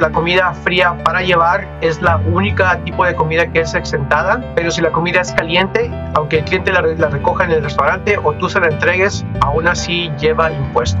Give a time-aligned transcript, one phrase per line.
[0.00, 4.70] La comida fría para llevar es la única tipo de comida que es exentada, pero
[4.70, 8.48] si la comida es caliente, aunque el cliente la, recoja en el restaurante o tú
[8.48, 11.00] se la entregues, aún así lleva impuesto.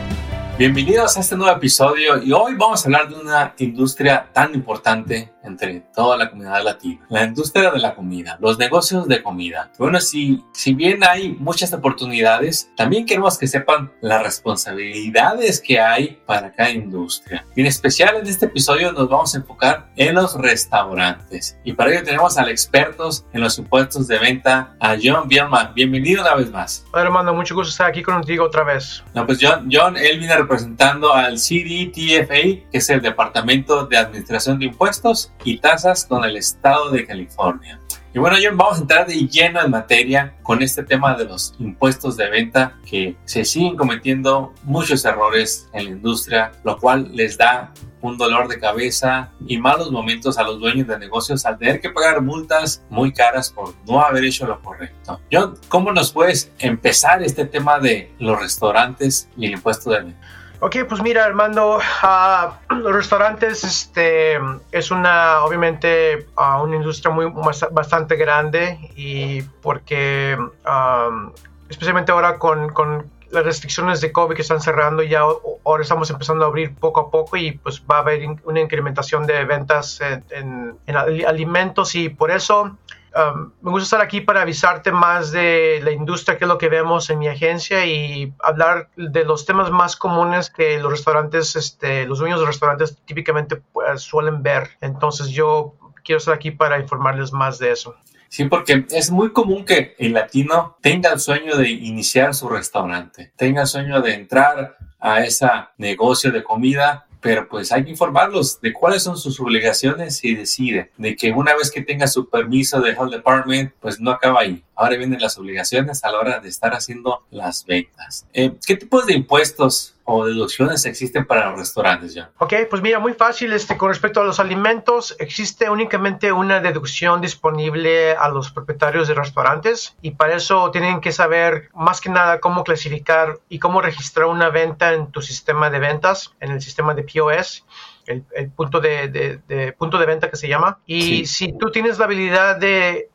[0.61, 5.33] Bienvenidos a este nuevo episodio y hoy vamos a hablar de una industria tan importante
[5.43, 9.71] entre toda la comunidad latina, la industria de la comida, los negocios de comida.
[9.79, 16.21] Bueno, si, si bien hay muchas oportunidades, también queremos que sepan las responsabilidades que hay
[16.27, 17.43] para cada industria.
[17.55, 22.03] en especial en este episodio nos vamos a enfocar en los restaurantes y para ello
[22.03, 25.73] tenemos al expertos en los impuestos de venta, a John Bielman.
[25.73, 26.85] Bienvenido una vez más.
[26.93, 29.03] Hola hermano, mucho gusto estar aquí contigo otra vez.
[29.15, 34.59] No, pues John, John él viene representando al CDTFA, que es el Departamento de Administración
[34.59, 37.79] de Impuestos y Tasas con el Estado de California.
[38.13, 41.55] Y bueno, John, vamos a entrar de lleno en materia con este tema de los
[41.59, 47.37] impuestos de venta, que se siguen cometiendo muchos errores en la industria, lo cual les
[47.37, 47.71] da
[48.01, 51.91] un dolor de cabeza y malos momentos a los dueños de negocios al tener que
[51.91, 55.21] pagar multas muy caras por no haber hecho lo correcto.
[55.31, 60.40] John, ¿cómo nos puedes empezar este tema de los restaurantes y el impuesto de venta?
[60.63, 64.39] Ok, pues mira, Armando, uh, los restaurantes este,
[64.71, 67.33] es una, obviamente, uh, una industria muy,
[67.71, 71.31] bastante grande y porque, um,
[71.67, 76.43] especialmente ahora con, con, las restricciones de COVID que están cerrando, ya ahora estamos empezando
[76.43, 80.23] a abrir poco a poco y pues va a haber una incrementación de ventas en,
[80.31, 82.77] en, en alimentos y por eso
[83.13, 86.69] Um, me gusta estar aquí para avisarte más de la industria, que es lo que
[86.69, 92.05] vemos en mi agencia y hablar de los temas más comunes que los restaurantes, este,
[92.05, 94.69] los dueños de restaurantes típicamente pues, suelen ver.
[94.79, 97.95] Entonces yo quiero estar aquí para informarles más de eso.
[98.29, 103.33] Sí, porque es muy común que el latino tenga el sueño de iniciar su restaurante,
[103.35, 108.59] tenga el sueño de entrar a ese negocio de comida pero pues hay que informarlos
[108.59, 112.81] de cuáles son sus obligaciones y decide de que una vez que tenga su permiso
[112.81, 114.63] de Health Department, pues no acaba ahí.
[114.75, 118.25] Ahora vienen las obligaciones a la hora de estar haciendo las ventas.
[118.33, 122.31] Eh, ¿Qué tipos de impuestos o deducciones existen para los restaurantes ya?
[122.37, 123.53] Ok, pues mira, muy fácil.
[123.53, 129.13] Este, con respecto a los alimentos, existe únicamente una deducción disponible a los propietarios de
[129.13, 134.27] restaurantes y para eso tienen que saber más que nada cómo clasificar y cómo registrar
[134.27, 137.65] una venta en tu sistema de ventas, en el sistema de POS
[138.07, 140.79] el, punto, de, punto de venta que se llama.
[140.85, 143.09] Y si tú tienes la habilidad de,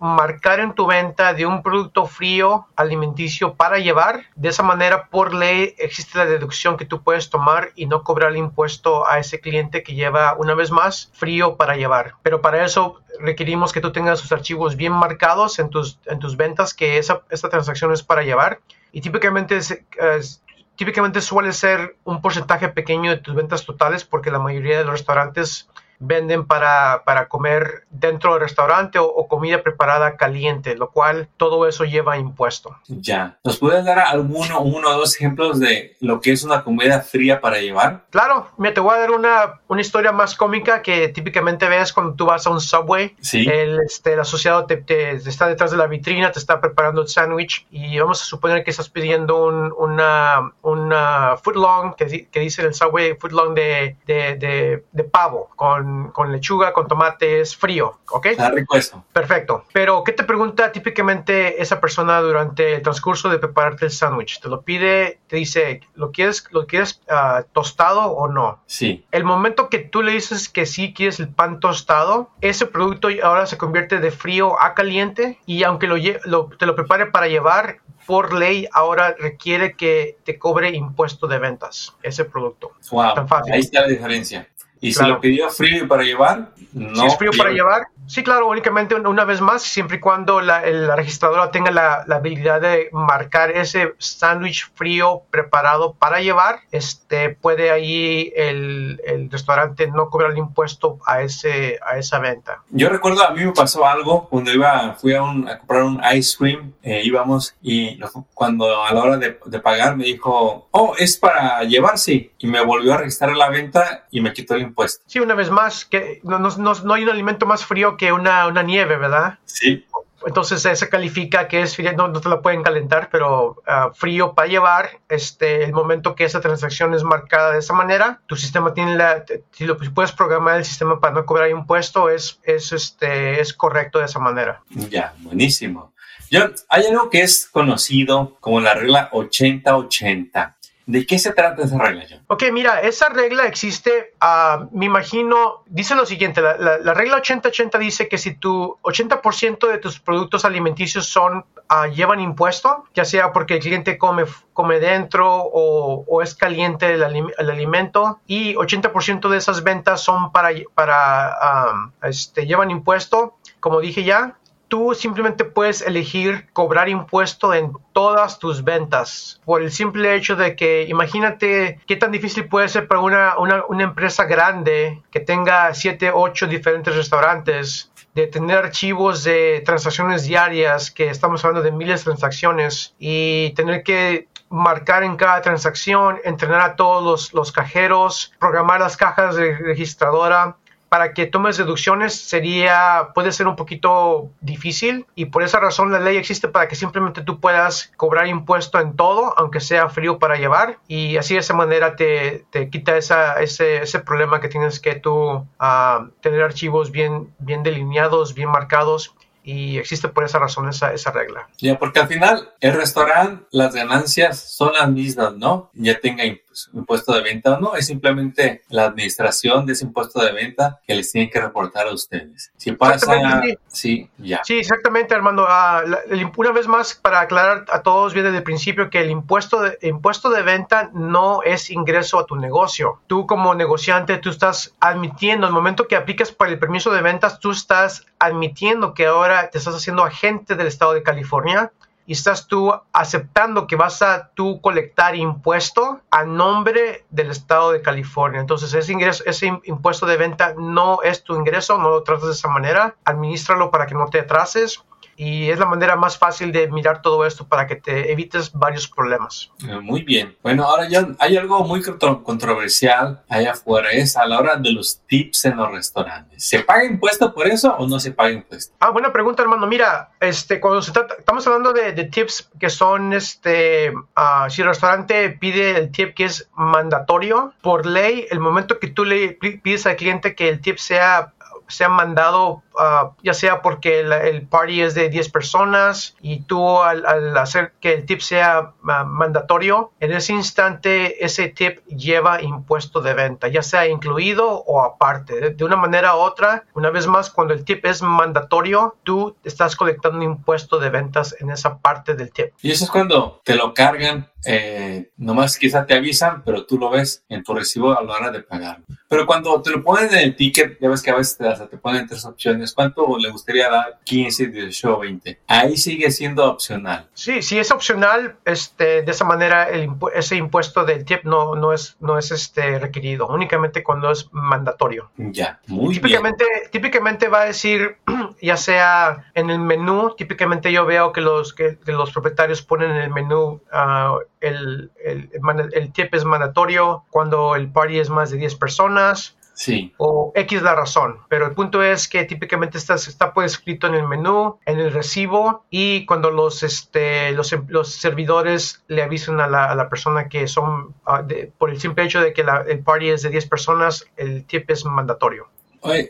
[0.00, 5.34] marcar en tu venta de un producto frío alimenticio para llevar, de esa manera por
[5.34, 9.40] ley existe la deducción que tú puedes tomar y no cobrar el impuesto a ese
[9.40, 12.14] cliente que lleva una vez más frío para llevar.
[12.22, 16.36] Pero para eso requerimos que tú tengas sus archivos bien marcados en tus, en tus
[16.36, 18.60] ventas que esa, esta transacción es para llevar.
[18.92, 20.42] Y típicamente es,
[20.78, 24.92] típicamente suele ser un porcentaje pequeño de tus ventas totales porque la mayoría de los
[24.92, 25.68] restaurantes
[25.98, 31.84] venden para, para comer dentro del restaurante o, comida preparada caliente, lo cual todo eso
[31.84, 32.76] lleva impuesto.
[32.86, 33.38] Ya.
[33.44, 37.40] ¿Nos puedes dar alguno, uno o dos ejemplos de lo que es una comida fría
[37.40, 38.04] para llevar?
[38.10, 42.14] Claro, me te voy a dar una, una historia más cómica que típicamente ves cuando
[42.14, 43.14] tú vas a un subway.
[43.20, 43.46] Sí.
[43.48, 47.08] El, este, el asociado te, te, está detrás de la vitrina, te está preparando el
[47.08, 52.62] sándwich y vamos a suponer que estás pidiendo un, una, una footlong, que, que dice
[52.62, 58.26] el subway footlong de, de, de, de pavo con con, lechuga, con tomates, frío, ¿ok?
[58.26, 59.04] Está rico eso.
[59.12, 59.64] Perfecto.
[59.72, 64.40] Pero, ¿qué te pregunta típicamente esa persona durante el transcurso de prepararte el sándwich?
[64.40, 68.60] Te lo pide, te dice, ¿lo quieres, lo quieres uh, tostado o no?
[68.66, 69.04] Sí.
[69.10, 73.46] El momento que tú le dices que sí quieres el pan tostado, ese producto ahora
[73.46, 77.78] se convierte de frío a caliente y aunque lo, lo, te lo prepare para llevar,
[78.08, 82.72] por ley ahora requiere que te cobre impuesto de ventas ese producto.
[82.90, 83.14] Wow.
[83.14, 83.52] Tan fácil.
[83.52, 84.48] Ahí está la diferencia.
[84.80, 86.50] ¿Y si lo pidió frío para llevar?
[86.72, 87.00] No.
[87.00, 90.62] Si es frío para llevar, Sí, claro, únicamente una vez más, siempre y cuando la,
[90.96, 98.32] registradora tenga la, habilidad de marcar ese sándwich frío preparado para llevar, este, puede ahí
[98.34, 98.98] el,
[99.30, 102.62] restaurante no cobrar el impuesto a, ese, a esa venta.
[102.70, 105.20] Yo recuerdo, a mí me pasó algo cuando iba, fui a,
[105.58, 108.00] comprar un ice cream, eh, íbamos y
[108.32, 112.94] cuando a la hora de, pagar me dijo, oh, es para llevarse y me volvió
[112.94, 115.02] a registrar la venta y me quitó el impuesto.
[115.06, 118.46] Sí, una vez más, que no, no, no hay un alimento más frío que una,
[118.46, 119.38] una nieve, ¿verdad?
[119.44, 119.84] Sí.
[120.26, 124.34] entonces se califica que es frío, no, no te la pueden calentar, pero ah, frío
[124.34, 125.00] para llevar.
[125.08, 129.24] Este, el momento que esa transacción es marcada de esa manera, tu sistema tiene la,
[129.52, 133.54] si lo si puedes programar el sistema para no cobrar impuesto, es, es, este, es
[133.54, 134.62] correcto de esa manera.
[134.70, 135.92] Ya, buenísimo.
[136.30, 140.56] Yo, hay algo que es conocido como la regla 80-80.
[140.88, 142.24] ¿De qué se trata esa regla, John?
[142.28, 147.20] Ok, mira, esa regla existe, uh, me imagino, dice lo siguiente, la, la, la regla
[147.20, 153.04] 80-80 dice que si tu 80% de tus productos alimenticios son, uh, llevan impuesto, ya
[153.04, 154.24] sea porque el cliente come,
[154.54, 161.70] come dentro o, es caliente el, alimento, y 80% de esas ventas son para, para
[161.70, 164.38] um, este, llevan impuesto, como dije ya,
[164.68, 170.54] tú simplemente puedes elegir cobrar impuesto en todas tus ventas por el simple hecho de
[170.54, 175.72] que imagínate qué tan difícil puede ser para una, una, una empresa grande que tenga
[175.74, 182.00] 7, 8 diferentes restaurantes de tener archivos de transacciones diarias, que estamos hablando de miles
[182.00, 188.32] de transacciones, y tener que marcar en cada transacción, entrenar a todos los, los cajeros,
[188.40, 190.56] programar las cajas de registradora,
[190.88, 196.00] para que tomes deducciones sería, puede ser un poquito difícil y por esa razón la
[196.00, 200.36] ley existe para que simplemente tú puedas cobrar impuesto en todo, aunque sea frío para
[200.36, 204.80] llevar y así de esa manera te, te quita esa, ese, ese, problema que tienes
[204.80, 209.14] que tú uh, tener archivos bien, bien delineados, bien marcados
[209.48, 211.48] y existe por esa razón esa, esa regla.
[211.58, 215.70] Ya, porque al final el restaurante, las ganancias son las mismas, ¿no?
[215.72, 216.24] Ya tenga
[216.72, 220.94] impuesto de venta o no, es simplemente la administración de ese impuesto de venta que
[220.94, 222.52] les tienen que reportar a ustedes.
[222.56, 224.42] Si pasa, sí, ya.
[224.44, 225.44] Sí, exactamente, Armando.
[225.44, 229.60] Uh, una vez más, para aclarar a todos bien desde el principio que el impuesto
[229.60, 233.00] de, impuesto de venta no es ingreso a tu negocio.
[233.06, 237.40] Tú como negociante, tú estás admitiendo, el momento que aplicas para el permiso de ventas,
[237.40, 241.72] tú estás admitiendo que ahora te estás haciendo agente del estado de California
[242.08, 247.82] y estás tú aceptando que vas a tú colectar impuesto a nombre del estado de
[247.82, 248.40] California.
[248.40, 252.32] Entonces ese ingreso, ese impuesto de venta no es tu ingreso, no lo tratas de
[252.32, 254.82] esa manera, administralo para que no te atrases
[255.18, 258.86] y es la manera más fácil de mirar todo esto para que te evites varios
[258.86, 259.50] problemas.
[259.68, 260.36] Eh, muy bien.
[260.44, 265.00] Bueno, ahora ya hay algo muy controversial allá afuera, es a la hora de los
[265.08, 266.44] tips en los restaurantes.
[266.44, 268.76] ¿Se paga impuesto por eso o no se paga impuesto?
[268.78, 269.66] Ah, buena pregunta, hermano.
[269.66, 274.62] Mira, este, cuando se trata, estamos hablando de, de tips que son, este, uh, si
[274.62, 279.30] el restaurante pide el tip que es mandatorio, por ley, el momento que tú le
[279.32, 281.32] pides al cliente que el tip sea
[281.68, 286.40] se han mandado, uh, ya sea porque el, el, party es de 10 personas y
[286.40, 291.84] tú al, al hacer que el tip sea uh, mandatorio, en ese instante ese tip
[291.86, 295.50] lleva impuesto de venta, ya sea incluido o aparte.
[295.50, 299.76] De, una manera u otra, una vez más, cuando el tip es mandatorio, tú estás
[299.76, 302.52] colectando impuesto de ventas en esa parte del tip.
[302.62, 306.90] Y eso es cuando te lo cargan eh, nomás quizá te avisan, pero tú lo
[306.90, 308.80] ves en tu recibo a la hora de pagar.
[309.08, 311.76] Pero cuando te lo ponen en el ticket, ya ves que a veces te, te
[311.76, 312.67] ponen tres opciones.
[312.74, 313.98] ¿Cuánto le gustaría dar?
[314.04, 315.40] 15, 18 o 20.
[315.46, 317.08] Ahí sigue siendo opcional.
[317.14, 321.54] Sí, si es opcional, este, de esa manera el impu ese impuesto del tip no,
[321.54, 325.10] no es, no es este, requerido, únicamente cuando es mandatorio.
[325.16, 326.70] Ya, muy típicamente, bien.
[326.70, 327.96] Típicamente va a decir,
[328.42, 332.90] ya sea en el menú, típicamente yo veo que los, que, que los propietarios ponen
[332.90, 335.30] en el menú uh, el, el,
[335.72, 339.36] el, tip es mandatorio cuando el party es más de 10 personas.
[339.58, 339.92] Sí.
[339.96, 341.18] O X la razón.
[341.28, 344.92] Pero el punto es que típicamente está, está pues escrito en el menú, en el
[344.92, 350.28] recibo y cuando los, este, los, los servidores le avisan a la, a la persona
[350.28, 350.94] que son,
[351.26, 354.44] de, por el simple hecho de que la, el party es de 10 personas, el
[354.44, 355.48] tip es mandatorio.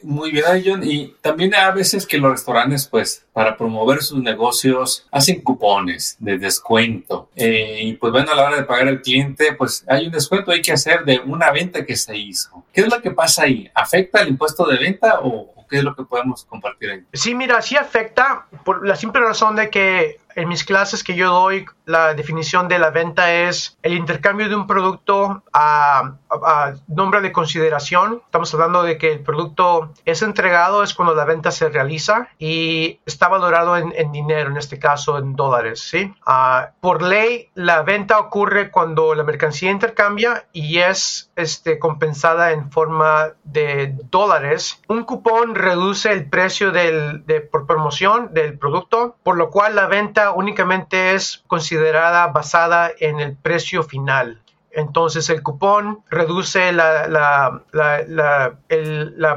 [0.03, 0.83] Muy bien, John.
[0.83, 6.39] Y también a veces que los restaurantes, pues, para promover sus negocios, hacen cupones de
[6.39, 7.29] descuento.
[7.37, 10.51] Eh, y pues, bueno, a la hora de pagar al cliente, pues, hay un descuento
[10.51, 12.65] hay que hacer de una venta que se hizo.
[12.73, 13.71] ¿Qué es lo que pasa ahí?
[13.75, 17.05] ¿Afecta el impuesto de venta o qué es lo que podemos compartir ahí?
[17.13, 21.33] Sí, mira, sí afecta por la simple razón de que en mis clases que yo
[21.33, 26.75] doy, la definición de la venta es el intercambio de un producto a, a, a,
[26.87, 28.23] nombre de consideración.
[28.25, 33.01] Estamos hablando de que el producto es entregado, es cuando la venta se realiza y
[33.05, 35.81] está valorado en, en dinero, en este caso en dólares.
[35.81, 36.15] ¿sí?
[36.25, 42.71] Uh, por ley, la venta ocurre cuando la mercancía intercambia y es este, compensada en
[42.71, 44.81] forma de dólares.
[44.87, 49.87] Un cupón reduce el precio del, de, por promoción del producto, por lo cual la
[49.87, 54.43] venta únicamente es considerada basada en el precio final.
[54.71, 57.63] Entonces el cupón reduce la,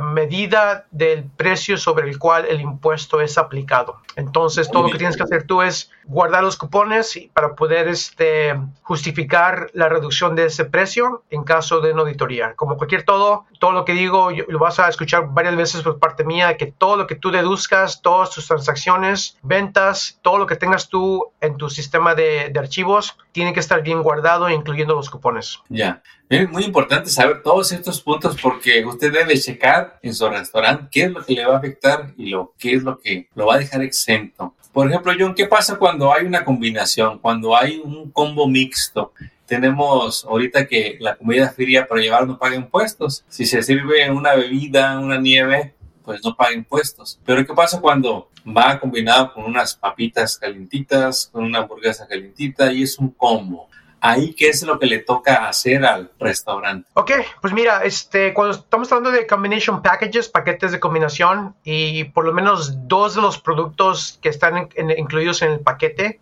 [0.02, 3.98] medida del precio sobre el cual el impuesto es aplicado.
[4.16, 8.60] Entonces todo lo que tienes que hacer tú es guardar los cupones para poder este,
[8.82, 12.54] justificar la reducción de ese precio en caso de una auditoría.
[12.56, 16.24] Como cualquier todo, todo lo que digo lo vas a escuchar varias veces por parte
[16.24, 20.90] mía, que todo lo que tú deduzcas, todas tus transacciones, ventas, todo lo que tengas
[20.90, 25.60] tú en tu sistema de, de archivos, tiene que estar bien guardado, incluyendo los cupones.
[25.70, 26.02] Ya.
[26.32, 31.04] Es muy importante saber todos estos puntos porque usted debe checar en su restaurante qué
[31.04, 33.56] es lo que le va a afectar y lo qué es lo que lo va
[33.56, 34.56] a dejar exento.
[34.72, 39.12] Por ejemplo, John, ¿qué pasa cuando hay una combinación, cuando hay un combo mixto?
[39.46, 43.26] Tenemos ahorita que la comida fría para llevar no paga impuestos.
[43.28, 47.20] Si se sirve una bebida, una nieve, pues no paga impuestos.
[47.26, 52.84] Pero ¿qué pasa cuando va combinado con unas papitas calientitas, con una hamburguesa calientita y
[52.84, 53.68] es un combo?
[54.02, 56.90] Ahí qué es lo que le toca hacer al restaurante.
[56.94, 62.26] Ok, pues mira, este, cuando estamos hablando de combination packages, paquetes de combinación, y por
[62.26, 66.20] lo menos dos de los productos que están incluidos en el paquete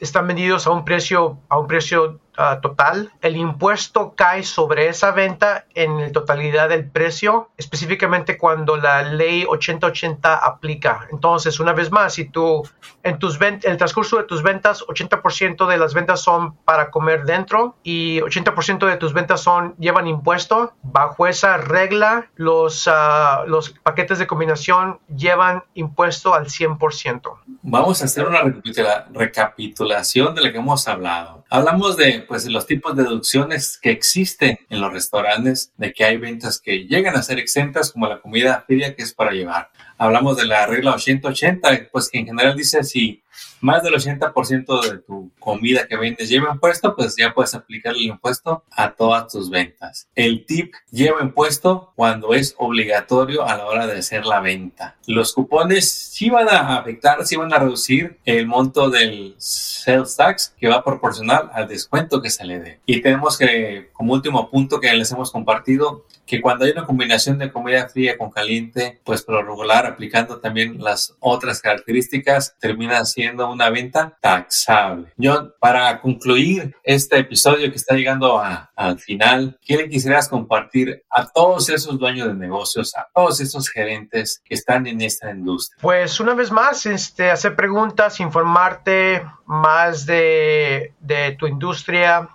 [0.00, 2.18] están vendidos a un precio, a un precio
[2.60, 9.02] total, el impuesto cae sobre esa venta en la totalidad del precio, específicamente cuando la
[9.02, 11.08] ley 8080 aplica.
[11.10, 12.62] Entonces, una vez más, si tú
[13.02, 17.76] en tus el transcurso de tus ventas, 80% de las ventas son para comer dentro
[17.82, 24.18] y 80% de tus ventas son llevan impuesto, bajo esa regla los, ah, los paquetes
[24.18, 27.38] de combinación llevan impuesto al 100%.
[27.62, 28.42] Vamos a hacer una
[29.12, 31.37] recapitulación de lo que hemos hablado.
[31.50, 36.18] Hablamos de pues los tipos de deducciones que existen en los restaurantes, de que hay
[36.18, 39.70] ventas que llegan a ser exentas, como la comida fría que es para llevar.
[39.96, 43.22] Hablamos de la regla 80-80, pues que en general dice si
[43.60, 48.02] más del 80% de tu comida que vendes lleva impuesto, pues ya puedes aplicar el
[48.02, 50.08] impuesto a todas tus ventas.
[50.14, 54.96] El tip lleva impuesto cuando es obligatorio a la hora de hacer la venta.
[55.06, 60.54] Los cupones sí van a afectar, sí van a reducir el monto del sales tax
[60.58, 62.80] que va proporcional al descuento que se le dé.
[62.86, 67.38] Y tenemos que, como último punto que les hemos compartido, que cuando hay una combinación
[67.38, 73.04] de comida fría con caliente, pues por lo regular aplicando también las otras características, termina
[73.06, 75.12] siendo una venta taxable.
[75.20, 81.26] John, para concluir este episodio que está llegando al final, ¿qué le quisieras compartir a
[81.26, 85.78] todos esos dueños de negocios, a todos esos gerentes que están en esta industria?
[85.80, 90.92] Pues una vez más, este, hacer preguntas, informarte más de
[91.38, 92.28] tu industria,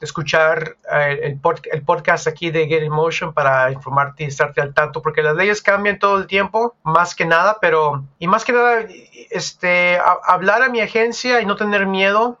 [0.00, 1.40] escuchar eh, el,
[1.72, 5.62] el, podcast aquí de Get Motion para informarte y estarte al tanto, porque las leyes
[5.62, 8.86] cambian todo el tiempo, más que nada, pero, y más que nada,
[9.30, 12.38] este, hablar a mi agencia y no tener miedo,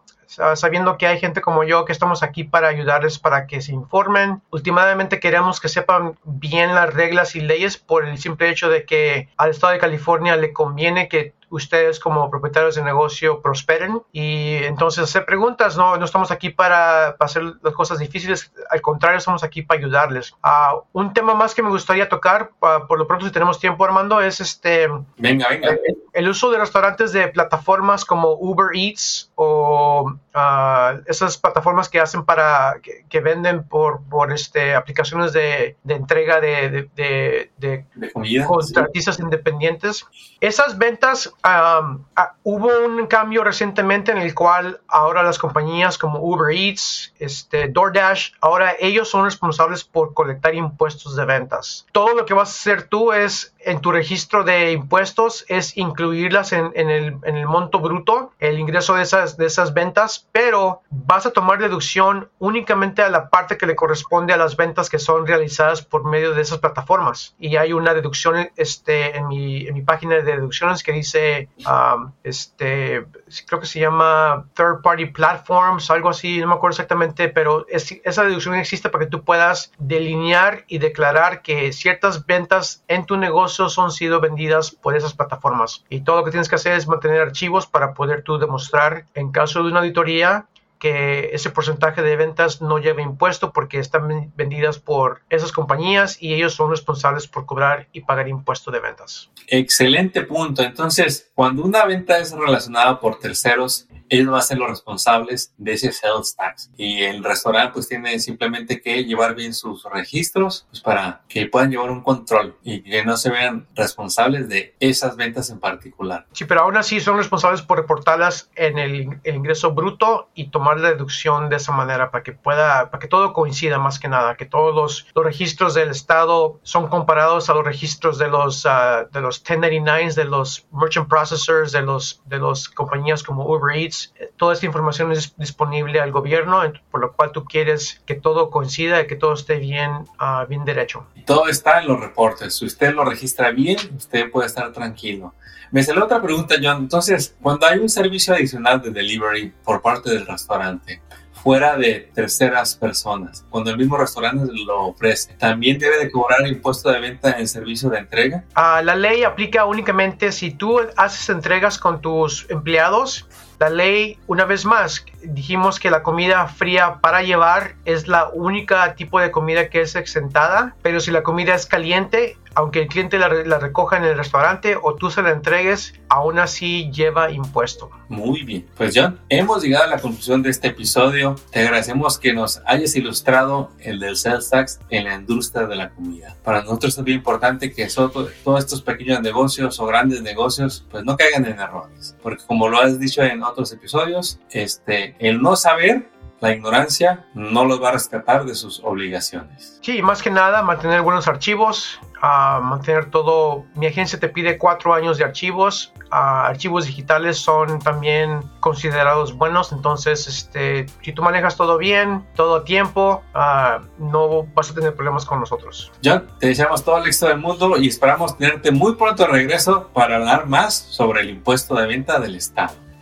[0.54, 4.40] sabiendo que hay gente como yo que estamos aquí para ayudarles para que se informen.
[4.50, 9.28] Últimamente queremos que sepan bien las reglas y leyes por el simple hecho de que
[9.36, 15.04] al estado de California le conviene que ustedes como propietarios de negocio prosperen y entonces
[15.04, 19.62] hacer preguntas, no, no estamos aquí para, hacer las cosas difíciles, al contrario, estamos aquí
[19.62, 20.32] para ayudarles.
[20.44, 23.84] Uh, un tema más que me gustaría tocar, uh, por lo pronto si tenemos tiempo
[23.84, 24.88] Armando, es este...
[25.16, 25.76] Venga, venga.
[26.12, 32.24] El, uso de restaurantes de plataformas como Uber Eats o uh, esas plataformas que hacen
[32.24, 38.46] para, que, venden por, por este, aplicaciones de, de entrega de, de, de, de comida,
[38.46, 40.06] contratistas independientes.
[40.40, 46.54] Esas ventas Ah, hubo un cambio recientemente en el cual ahora las compañías como Uber
[46.54, 51.86] Eats, este, DoorDash, ahora ellos son responsables por colectar impuestos de ventas.
[51.92, 56.52] Todo lo que vas a hacer tú es en tu registro de impuestos es incluirlas
[56.52, 61.26] en, el, en, el, monto bruto, el ingreso de esas, de esas ventas, pero vas
[61.26, 65.26] a tomar deducción únicamente a la parte que le corresponde a las ventas que son
[65.26, 67.34] realizadas por medio de esas plataformas.
[67.38, 72.12] Y hay una deducción este, en, mi, en mi página de deducciones que dice Um,
[72.24, 73.06] este,
[73.46, 78.24] creo que se llama Third Party Platforms, algo así, no me acuerdo exactamente, pero esa
[78.24, 83.49] deducción existe para que tú puedas delinear y declarar que ciertas ventas en tu negocio
[83.54, 85.84] son sido vendidas por esas plataformas.
[85.88, 89.32] Y todo lo que tienes que hacer es mantener archivos para poder tú demostrar en
[89.32, 90.46] caso de una auditoría
[90.80, 96.32] que ese porcentaje de ventas no lleve impuesto porque están vendidas por esas compañías y
[96.32, 99.30] ellos son responsables por cobrar y pagar impuesto de ventas.
[99.46, 100.62] Excelente punto.
[100.62, 105.72] Entonces, cuando una venta es relacionada por terceros, ellos van a ser los responsables de
[105.72, 106.70] ese sales tax.
[106.76, 111.70] Y el restaurante pues tiene simplemente que llevar bien sus registros pues, para que puedan
[111.70, 116.26] llevar un control y que no se vean responsables de esas ventas en particular.
[116.32, 120.80] Sí, pero aún así son responsables por reportarlas en el, el ingreso bruto y tomar
[120.80, 124.36] la deducción de esa manera para que pueda, para que todo coincida más que nada,
[124.36, 129.08] que todos los, los registros del Estado son comparados a los registros de los, uh,
[129.12, 133.99] de los 1099s, de los merchant processors, de los, de los compañías como Uber Eats.
[134.36, 139.00] Toda esta información es disponible al gobierno, por lo cual tú quieres que todo coincida
[139.00, 139.90] y que todo esté bien,
[140.20, 141.06] uh, bien derecho.
[141.26, 142.56] Todo está en los reportes.
[142.56, 145.34] Si usted lo registra bien, usted puede estar tranquilo.
[145.70, 146.78] Me salió otra pregunta, John.
[146.78, 151.00] Entonces, cuando hay un servicio adicional de delivery por parte del restaurante,
[151.42, 156.90] fuera de terceras personas, cuando el mismo restaurante lo ofrece, ¿también debe de cobrar impuesto
[156.90, 158.44] de venta en servicio de entrega?
[158.56, 163.26] Uh, la ley aplica únicamente si tú haces entregas con tus empleados.
[163.60, 168.94] La ley, una vez más, dijimos que la comida fría para llevar es la única
[168.94, 173.18] tipo de comida que es exentada, pero si la comida es caliente, aunque el cliente
[173.18, 177.90] la, la, recoja en el restaurante o tú se la entregues, aún así lleva impuesto.
[178.08, 178.66] Muy bien.
[178.76, 181.36] Pues John, hemos llegado a la conclusión de este episodio.
[181.52, 185.90] Te agradecemos que nos hayas ilustrado el del sales tax en la industria de la
[185.90, 186.36] comida.
[186.42, 191.04] Para nosotros es bien importante que eso, todos estos pequeños negocios o grandes negocios pues
[191.04, 192.16] no caigan en errores.
[192.22, 196.08] Porque como lo has dicho en otros episodios, este, el no saber
[196.40, 199.78] la ignorancia no los va a rescatar de sus obligaciones.
[199.82, 203.64] Sí, más que nada mantener buenos archivos, uh, mantener todo.
[203.74, 205.92] Mi agencia te pide cuatro años de archivos.
[206.10, 212.56] Uh, archivos digitales son también considerados buenos, entonces este, si tú manejas todo bien, todo
[212.56, 215.92] a tiempo, uh, no vas a tener problemas con nosotros.
[216.02, 219.88] John, te deseamos todo el éxito del mundo y esperamos tenerte muy pronto de regreso
[219.92, 222.72] para hablar más sobre el impuesto de venta del Estado.